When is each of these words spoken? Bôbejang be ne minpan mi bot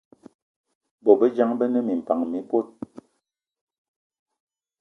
Bôbejang 1.03 1.53
be 1.59 1.65
ne 1.69 1.79
minpan 1.87 2.19
mi 2.31 2.39
bot 2.49 2.67